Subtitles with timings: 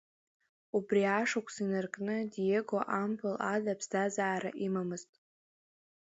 [0.77, 5.11] Убри ашықәс инаркны Диего ампыл ада ԥсҭазаара имамзт.